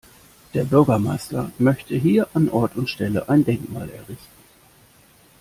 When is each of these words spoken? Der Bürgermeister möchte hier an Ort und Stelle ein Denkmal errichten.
Der 0.55 0.63
Bürgermeister 0.63 1.51
möchte 1.59 1.93
hier 1.95 2.27
an 2.33 2.49
Ort 2.49 2.75
und 2.75 2.89
Stelle 2.89 3.29
ein 3.29 3.45
Denkmal 3.45 3.87
errichten. 3.87 4.41